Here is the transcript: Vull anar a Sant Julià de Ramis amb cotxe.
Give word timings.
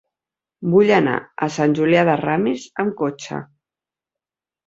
Vull 0.75 0.93
anar 0.99 1.17
a 1.47 1.49
Sant 1.57 1.75
Julià 1.81 2.05
de 2.09 2.15
Ramis 2.21 2.65
amb 2.85 2.95
cotxe. 3.03 3.43